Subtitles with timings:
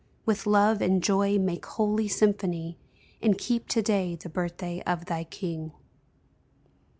[0.25, 2.75] With love and joy make holy symphony.
[3.21, 5.73] And keep to day the birthday of thy King